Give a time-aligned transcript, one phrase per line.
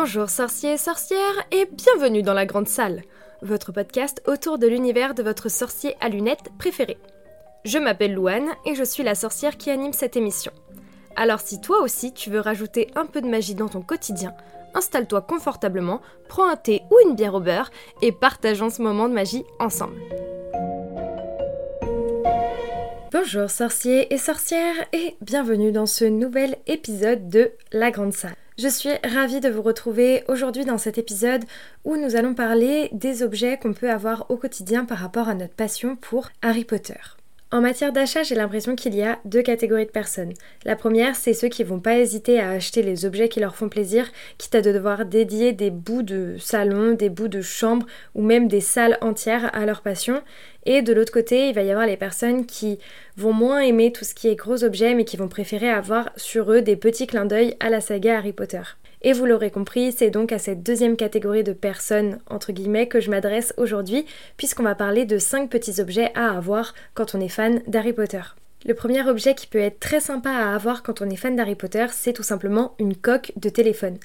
[0.00, 1.18] Bonjour sorciers et sorcières
[1.50, 3.02] et bienvenue dans la grande salle,
[3.42, 6.98] votre podcast autour de l'univers de votre sorcier à lunettes préféré.
[7.64, 10.52] Je m'appelle Louane et je suis la sorcière qui anime cette émission.
[11.16, 14.34] Alors si toi aussi tu veux rajouter un peu de magie dans ton quotidien,
[14.72, 19.14] installe-toi confortablement, prends un thé ou une bière au beurre et partageons ce moment de
[19.14, 19.98] magie ensemble.
[23.10, 28.36] Bonjour sorciers et sorcières et bienvenue dans ce nouvel épisode de La Grande Salle.
[28.58, 31.44] Je suis ravie de vous retrouver aujourd'hui dans cet épisode
[31.84, 35.54] où nous allons parler des objets qu'on peut avoir au quotidien par rapport à notre
[35.54, 37.17] passion pour Harry Potter.
[37.50, 40.34] En matière d'achat, j'ai l'impression qu'il y a deux catégories de personnes.
[40.66, 43.70] La première, c'est ceux qui vont pas hésiter à acheter les objets qui leur font
[43.70, 44.06] plaisir,
[44.36, 48.60] quitte à devoir dédier des bouts de salon, des bouts de chambre ou même des
[48.60, 50.22] salles entières à leur passion.
[50.66, 52.78] Et de l'autre côté, il va y avoir les personnes qui
[53.16, 56.52] vont moins aimer tout ce qui est gros objets, mais qui vont préférer avoir sur
[56.52, 58.60] eux des petits clins d'œil à la saga Harry Potter.
[59.02, 63.00] Et vous l'aurez compris, c'est donc à cette deuxième catégorie de personnes, entre guillemets, que
[63.00, 67.28] je m'adresse aujourd'hui, puisqu'on va parler de 5 petits objets à avoir quand on est
[67.28, 68.22] fan d'Harry Potter.
[68.66, 71.54] Le premier objet qui peut être très sympa à avoir quand on est fan d'Harry
[71.54, 73.98] Potter, c'est tout simplement une coque de téléphone.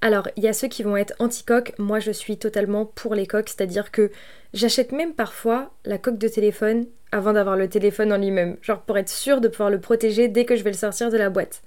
[0.00, 3.26] Alors, il y a ceux qui vont être anti-coques, moi je suis totalement pour les
[3.26, 4.10] coques, c'est-à-dire que
[4.52, 8.98] j'achète même parfois la coque de téléphone avant d'avoir le téléphone en lui-même, genre pour
[8.98, 11.62] être sûr de pouvoir le protéger dès que je vais le sortir de la boîte.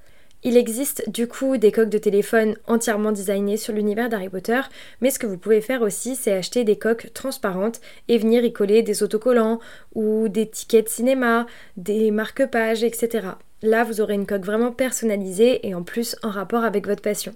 [0.46, 4.60] Il existe du coup des coques de téléphone entièrement designées sur l'univers d'Harry Potter,
[5.00, 8.52] mais ce que vous pouvez faire aussi, c'est acheter des coques transparentes et venir y
[8.52, 9.60] coller des autocollants
[9.96, 13.28] ou des tickets de cinéma, des marque-pages, etc.
[13.62, 17.34] Là, vous aurez une coque vraiment personnalisée et en plus en rapport avec votre passion.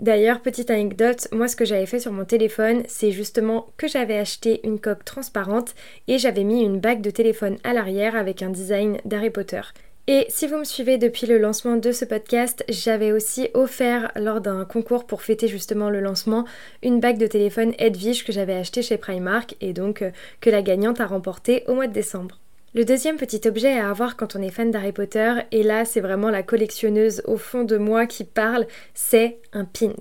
[0.00, 4.16] D'ailleurs, petite anecdote, moi ce que j'avais fait sur mon téléphone, c'est justement que j'avais
[4.16, 5.74] acheté une coque transparente
[6.08, 9.62] et j'avais mis une bague de téléphone à l'arrière avec un design d'Harry Potter.
[10.08, 14.40] Et si vous me suivez depuis le lancement de ce podcast, j'avais aussi offert lors
[14.40, 16.44] d'un concours pour fêter justement le lancement
[16.84, 20.62] une bague de téléphone Edwige que j'avais acheté chez Primark et donc euh, que la
[20.62, 22.38] gagnante a remporté au mois de décembre.
[22.72, 26.00] Le deuxième petit objet à avoir quand on est fan d'Harry Potter, et là c'est
[26.00, 29.94] vraiment la collectionneuse au fond de moi qui parle, c'est un pins.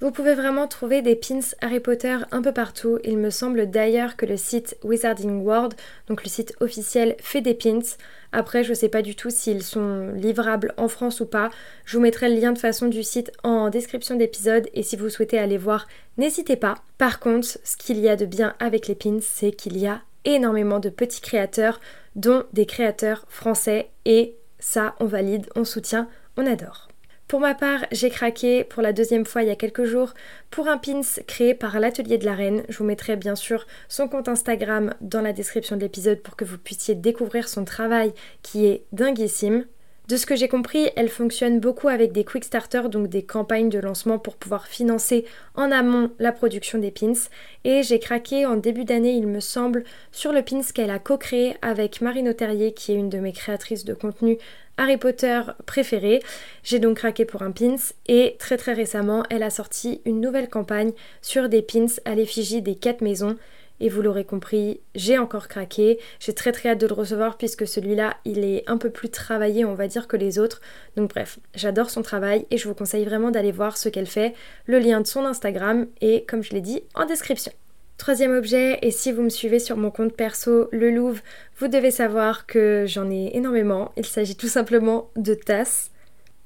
[0.00, 3.00] Vous pouvez vraiment trouver des pins Harry Potter un peu partout.
[3.02, 5.74] Il me semble d'ailleurs que le site Wizarding World,
[6.06, 7.80] donc le site officiel, fait des pins.
[8.30, 11.50] Après, je ne sais pas du tout s'ils sont livrables en France ou pas.
[11.84, 15.08] Je vous mettrai le lien de façon du site en description d'épisode et si vous
[15.08, 16.76] souhaitez aller voir, n'hésitez pas.
[16.96, 20.02] Par contre, ce qu'il y a de bien avec les pins, c'est qu'il y a
[20.24, 21.80] énormément de petits créateurs,
[22.14, 26.88] dont des créateurs français et ça, on valide, on soutient, on adore.
[27.28, 30.14] Pour ma part, j'ai craqué pour la deuxième fois il y a quelques jours
[30.50, 32.62] pour un pins créé par l'Atelier de la Reine.
[32.70, 36.46] Je vous mettrai bien sûr son compte Instagram dans la description de l'épisode pour que
[36.46, 39.66] vous puissiez découvrir son travail qui est dinguissime.
[40.08, 43.68] De ce que j'ai compris, elle fonctionne beaucoup avec des quick starters, donc des campagnes
[43.68, 47.12] de lancement pour pouvoir financer en amont la production des pins.
[47.64, 51.56] Et j'ai craqué en début d'année, il me semble, sur le pins qu'elle a co-créé
[51.60, 54.38] avec Marine Terrier, qui est une de mes créatrices de contenu
[54.78, 56.22] Harry Potter préférée.
[56.62, 57.76] J'ai donc craqué pour un pins
[58.06, 62.62] et très très récemment, elle a sorti une nouvelle campagne sur des pins à l'effigie
[62.62, 63.36] des quatre maisons.
[63.80, 65.98] Et vous l'aurez compris, j'ai encore craqué.
[66.20, 69.64] J'ai très très hâte de le recevoir puisque celui-là, il est un peu plus travaillé,
[69.64, 70.60] on va dire, que les autres.
[70.96, 74.34] Donc bref, j'adore son travail et je vous conseille vraiment d'aller voir ce qu'elle fait.
[74.66, 77.52] Le lien de son Instagram est, comme je l'ai dit, en description.
[77.98, 81.20] Troisième objet, et si vous me suivez sur mon compte perso, le Louvre,
[81.58, 83.90] vous devez savoir que j'en ai énormément.
[83.96, 85.90] Il s'agit tout simplement de tasses.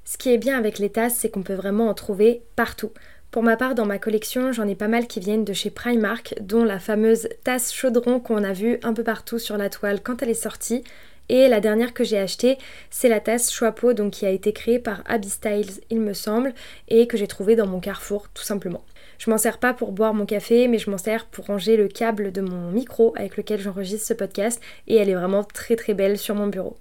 [0.04, 2.90] Ce qui est bien avec les tasses, c'est qu'on peut vraiment en trouver partout.
[3.32, 6.34] Pour ma part, dans ma collection, j'en ai pas mal qui viennent de chez Primark,
[6.42, 10.22] dont la fameuse tasse chaudron qu'on a vue un peu partout sur la toile quand
[10.22, 10.84] elle est sortie.
[11.30, 12.58] Et la dernière que j'ai achetée,
[12.90, 16.52] c'est la tasse Choipeau, donc qui a été créée par Abby Styles, il me semble,
[16.88, 18.84] et que j'ai trouvée dans mon carrefour, tout simplement.
[19.16, 21.88] Je m'en sers pas pour boire mon café, mais je m'en sers pour ranger le
[21.88, 25.94] câble de mon micro avec lequel j'enregistre ce podcast, et elle est vraiment très très
[25.94, 26.76] belle sur mon bureau.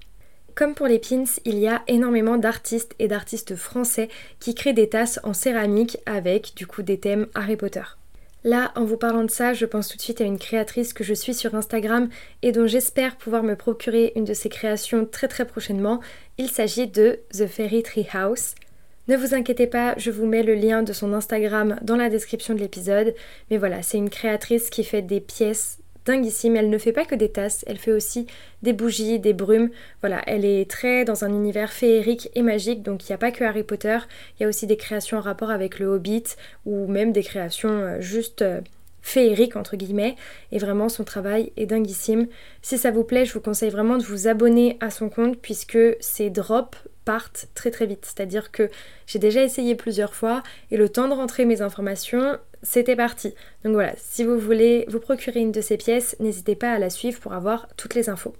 [0.61, 4.09] Comme pour les pins, il y a énormément d'artistes et d'artistes français
[4.39, 7.81] qui créent des tasses en céramique avec du coup des thèmes Harry Potter.
[8.43, 11.03] Là, en vous parlant de ça, je pense tout de suite à une créatrice que
[11.03, 12.09] je suis sur Instagram
[12.43, 15.99] et dont j'espère pouvoir me procurer une de ses créations très très prochainement.
[16.37, 18.53] Il s'agit de The Fairy Tree House.
[19.07, 22.53] Ne vous inquiétez pas, je vous mets le lien de son Instagram dans la description
[22.53, 23.15] de l'épisode.
[23.49, 26.55] Mais voilà, c'est une créatrice qui fait des pièces dinguissime.
[26.55, 28.27] Elle ne fait pas que des tasses, elle fait aussi
[28.61, 29.69] des bougies, des brumes.
[30.01, 33.31] Voilà, elle est très dans un univers féerique et magique, donc il n'y a pas
[33.31, 33.97] que Harry Potter,
[34.39, 36.23] il y a aussi des créations en rapport avec le Hobbit
[36.65, 38.61] ou même des créations euh, juste euh,
[39.01, 40.15] féeriques entre guillemets.
[40.51, 42.27] Et vraiment, son travail est dinguissime.
[42.61, 45.79] Si ça vous plaît, je vous conseille vraiment de vous abonner à son compte puisque
[45.99, 48.05] ses drops partent très très vite.
[48.05, 48.69] C'est-à-dire que
[49.07, 53.33] j'ai déjà essayé plusieurs fois et le temps de rentrer mes informations, c'était parti.
[53.63, 56.89] Donc voilà, si vous voulez vous procurer une de ces pièces, n'hésitez pas à la
[56.89, 58.33] suivre pour avoir toutes les infos.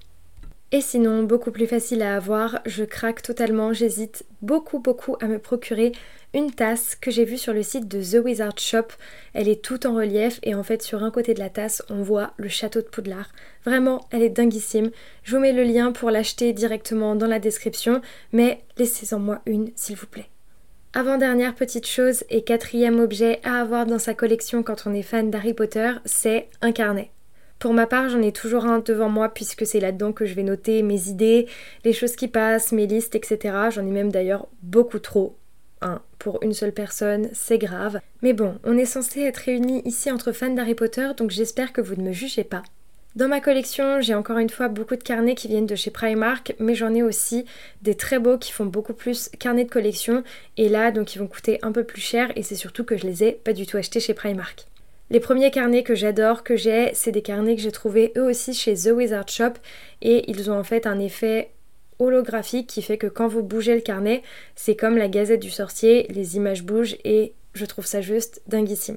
[0.73, 5.37] Et sinon, beaucoup plus facile à avoir, je craque totalement, j'hésite beaucoup beaucoup à me
[5.37, 5.91] procurer
[6.33, 8.87] une tasse que j'ai vue sur le site de The Wizard Shop.
[9.33, 12.03] Elle est toute en relief et en fait sur un côté de la tasse on
[12.03, 13.33] voit le château de Poudlard.
[13.65, 14.91] Vraiment, elle est dinguissime.
[15.23, 18.01] Je vous mets le lien pour l'acheter directement dans la description,
[18.31, 20.29] mais laissez-en moi une s'il vous plaît.
[20.93, 25.31] Avant-dernière petite chose et quatrième objet à avoir dans sa collection quand on est fan
[25.31, 27.11] d'Harry Potter, c'est un carnet.
[27.61, 30.41] Pour ma part, j'en ai toujours un devant moi puisque c'est là-dedans que je vais
[30.41, 31.47] noter mes idées,
[31.85, 33.55] les choses qui passent, mes listes, etc.
[33.69, 35.37] J'en ai même d'ailleurs beaucoup trop.
[35.79, 37.99] Un pour une seule personne, c'est grave.
[38.23, 41.81] Mais bon, on est censé être réunis ici entre fans d'Harry Potter, donc j'espère que
[41.81, 42.63] vous ne me jugez pas.
[43.15, 46.55] Dans ma collection, j'ai encore une fois beaucoup de carnets qui viennent de chez Primark,
[46.57, 47.45] mais j'en ai aussi
[47.83, 50.23] des très beaux qui font beaucoup plus carnets de collection,
[50.57, 53.05] et là, donc ils vont coûter un peu plus cher, et c'est surtout que je
[53.05, 54.65] les ai pas du tout achetés chez Primark.
[55.11, 58.53] Les premiers carnets que j'adore, que j'ai, c'est des carnets que j'ai trouvés eux aussi
[58.53, 59.51] chez The Wizard Shop
[60.01, 61.51] et ils ont en fait un effet
[61.99, 64.23] holographique qui fait que quand vous bougez le carnet,
[64.55, 68.95] c'est comme la gazette du sorcier, les images bougent et je trouve ça juste dinguissime.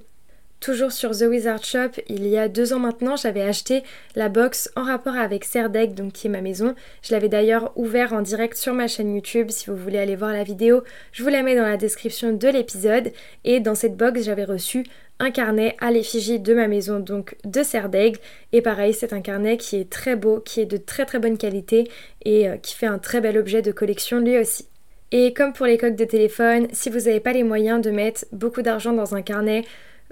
[0.60, 3.82] Toujours sur The Wizard Shop, il y a deux ans maintenant, j'avais acheté
[4.14, 6.74] la box en rapport avec Serdec, donc qui est ma maison.
[7.02, 9.50] Je l'avais d'ailleurs ouvert en direct sur ma chaîne YouTube.
[9.50, 10.82] Si vous voulez aller voir la vidéo,
[11.12, 13.12] je vous la mets dans la description de l'épisode.
[13.44, 14.86] Et dans cette box, j'avais reçu
[15.18, 18.18] un carnet à l'effigie de ma maison, donc de serre d'aigle.
[18.52, 21.38] Et pareil, c'est un carnet qui est très beau, qui est de très très bonne
[21.38, 21.88] qualité
[22.24, 24.66] et euh, qui fait un très bel objet de collection lui aussi.
[25.12, 28.24] Et comme pour les coques de téléphone, si vous n'avez pas les moyens de mettre
[28.32, 29.64] beaucoup d'argent dans un carnet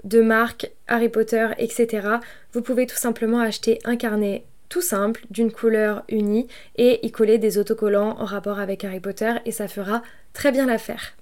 [0.03, 2.07] de marque, Harry Potter, etc.,
[2.53, 6.47] vous pouvez tout simplement acheter un carnet tout simple, d'une couleur unie,
[6.77, 10.01] et y coller des autocollants en rapport avec Harry Potter, et ça fera
[10.33, 11.13] très bien l'affaire.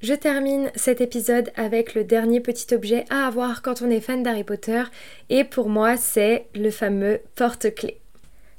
[0.00, 4.22] Je termine cet épisode avec le dernier petit objet à avoir quand on est fan
[4.22, 4.84] d'Harry Potter
[5.28, 7.98] et pour moi c'est le fameux porte-clés.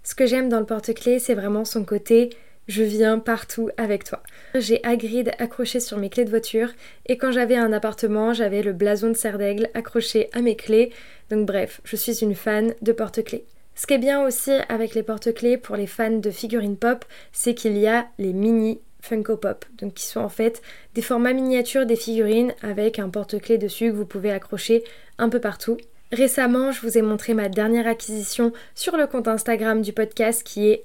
[0.03, 2.31] Ce que j'aime dans le porte-clés c'est vraiment son côté
[2.68, 4.21] je viens partout avec toi.
[4.53, 6.74] J'ai Hagrid accroché sur mes clés de voiture
[7.06, 10.92] et quand j'avais un appartement j'avais le blason de serre d'aigle accroché à mes clés
[11.30, 13.45] donc bref je suis une fan de porte-clés.
[13.75, 17.53] Ce qui est bien aussi avec les porte-clés pour les fans de figurines pop, c'est
[17.53, 20.62] qu'il y a les mini Funko Pop, donc qui sont en fait
[20.94, 24.84] des formats miniatures des figurines avec un porte-clés dessus que vous pouvez accrocher
[25.18, 25.78] un peu partout.
[26.12, 30.68] Récemment, je vous ai montré ma dernière acquisition sur le compte Instagram du podcast qui
[30.68, 30.84] est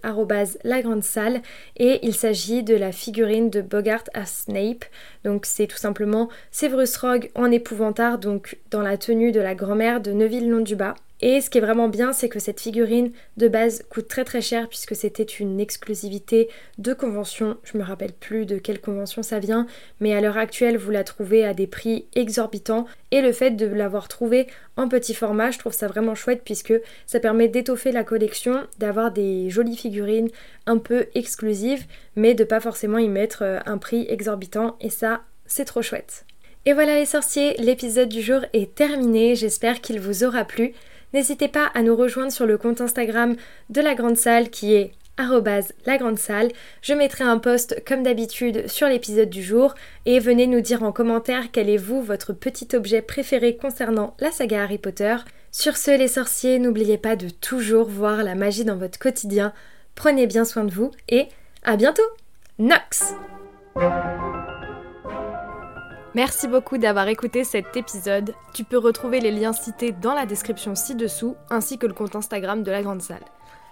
[0.64, 1.40] la grande salle
[1.78, 4.84] et il s'agit de la figurine de Bogart à Snape.
[5.24, 10.02] Donc c'est tout simplement Severus Rogue en épouvantard, donc dans la tenue de la grand-mère
[10.02, 10.94] de Neuville-Long-du-Bas.
[11.26, 14.42] Et ce qui est vraiment bien, c'est que cette figurine de base coûte très très
[14.42, 17.56] cher puisque c'était une exclusivité de convention.
[17.64, 19.66] Je me rappelle plus de quelle convention ça vient,
[20.00, 22.84] mais à l'heure actuelle, vous la trouvez à des prix exorbitants.
[23.10, 26.74] Et le fait de l'avoir trouvée en petit format, je trouve ça vraiment chouette puisque
[27.06, 30.28] ça permet d'étoffer la collection, d'avoir des jolies figurines
[30.66, 31.86] un peu exclusives,
[32.16, 34.76] mais de pas forcément y mettre euh, un prix exorbitant.
[34.82, 36.26] Et ça, c'est trop chouette.
[36.66, 40.74] Et voilà les sorciers, l'épisode du jour est terminé, j'espère qu'il vous aura plu.
[41.14, 43.36] N'hésitez pas à nous rejoindre sur le compte Instagram
[43.70, 44.92] de la Grande Salle qui est
[45.86, 46.50] la grande salle.
[46.82, 49.74] Je mettrai un post comme d'habitude sur l'épisode du jour
[50.06, 54.30] et venez nous dire en commentaire quel est vous votre petit objet préféré concernant la
[54.30, 55.16] saga Harry Potter.
[55.52, 59.52] Sur ce les sorciers, n'oubliez pas de toujours voir la magie dans votre quotidien.
[59.94, 61.28] Prenez bien soin de vous et
[61.62, 62.02] à bientôt.
[62.58, 63.14] Nox
[66.14, 68.34] Merci beaucoup d'avoir écouté cet épisode.
[68.52, 72.62] Tu peux retrouver les liens cités dans la description ci-dessous, ainsi que le compte Instagram
[72.62, 73.24] de la Grande Salle.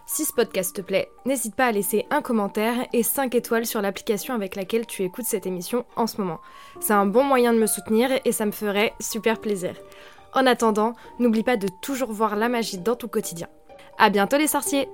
[0.07, 3.81] Si ce podcast te plaît, n'hésite pas à laisser un commentaire et 5 étoiles sur
[3.81, 6.41] l'application avec laquelle tu écoutes cette émission en ce moment.
[6.81, 9.75] C'est un bon moyen de me soutenir et ça me ferait super plaisir.
[10.35, 13.47] En attendant, n'oublie pas de toujours voir la magie dans ton quotidien.
[13.99, 14.89] À bientôt les sorciers